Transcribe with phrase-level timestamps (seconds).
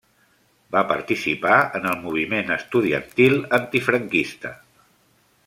[0.75, 4.55] Va participar en el moviment estudiantil antifranquista.